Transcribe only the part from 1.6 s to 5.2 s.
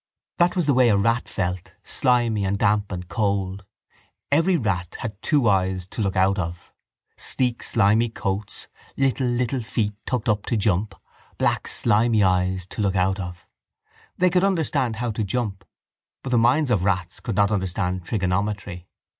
slimy and damp and cold. Every rat